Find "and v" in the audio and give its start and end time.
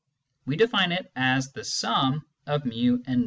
3.05-3.17